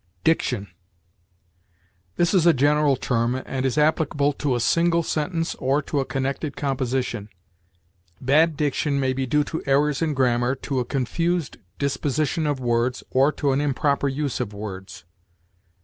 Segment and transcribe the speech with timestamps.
[0.23, 0.67] DICTION.
[2.15, 6.05] This is a general term, and is applicable to a single sentence or to a
[6.05, 7.29] connected composition.
[8.19, 13.03] Bad diction may be due to errors in grammar, to a confused disposition of words,
[13.11, 15.05] or to an improper use of words.